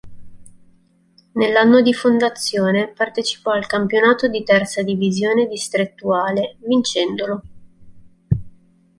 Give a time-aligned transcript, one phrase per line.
[1.33, 7.41] Nell'anno di fondazione partecipò al campionato di terza divisione distrettuale, vincendolo.